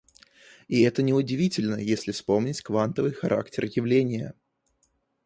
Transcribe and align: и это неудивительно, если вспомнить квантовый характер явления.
и 0.67 0.81
это 0.81 1.03
неудивительно, 1.03 1.75
если 1.75 2.11
вспомнить 2.11 2.61
квантовый 2.63 3.11
характер 3.13 3.65
явления. 3.65 4.33